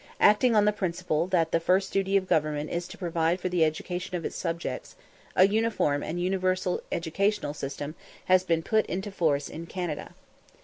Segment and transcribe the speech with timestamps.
[0.19, 3.63] Acting on the principle that the first duty of government is to provide for the
[3.63, 4.95] education of its subjects,
[5.35, 7.93] a uniform and universal educational system
[8.25, 10.15] has been put into force in Canada.